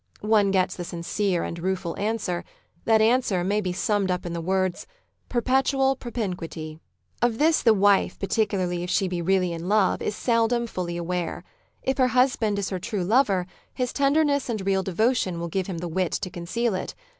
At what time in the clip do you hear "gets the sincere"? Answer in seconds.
0.49-1.43